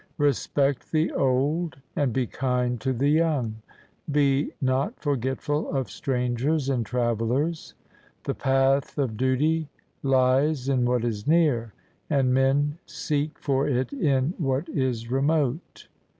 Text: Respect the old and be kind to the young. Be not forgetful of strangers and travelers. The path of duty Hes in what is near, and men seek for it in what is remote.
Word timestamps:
Respect 0.17 0.91
the 0.91 1.11
old 1.11 1.77
and 1.95 2.11
be 2.11 2.25
kind 2.25 2.81
to 2.81 2.91
the 2.91 3.09
young. 3.09 3.57
Be 4.09 4.51
not 4.59 4.99
forgetful 4.99 5.69
of 5.77 5.91
strangers 5.91 6.69
and 6.69 6.83
travelers. 6.83 7.75
The 8.23 8.33
path 8.33 8.97
of 8.97 9.15
duty 9.15 9.69
Hes 10.03 10.67
in 10.67 10.85
what 10.85 11.05
is 11.05 11.27
near, 11.27 11.75
and 12.09 12.33
men 12.33 12.79
seek 12.87 13.37
for 13.37 13.67
it 13.67 13.93
in 13.93 14.33
what 14.39 14.67
is 14.69 15.11
remote. 15.11 15.87